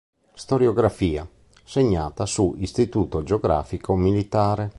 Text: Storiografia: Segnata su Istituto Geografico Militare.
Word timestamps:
Storiografia: 0.33 1.29
Segnata 1.63 2.25
su 2.25 2.55
Istituto 2.57 3.21
Geografico 3.21 3.95
Militare. 3.95 4.69